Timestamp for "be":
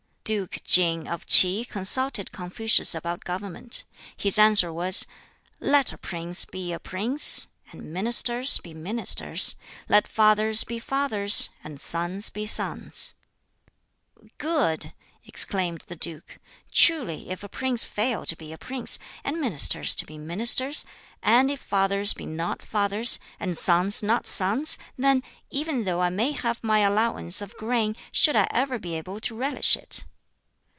6.45-6.71, 8.59-8.73, 10.63-10.79, 12.29-12.45, 18.37-18.53, 20.05-20.17, 22.13-22.25, 28.79-28.95